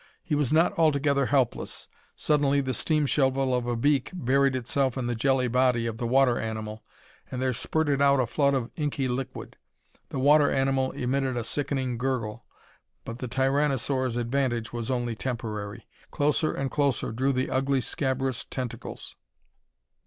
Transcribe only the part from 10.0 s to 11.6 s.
The water animal emitted a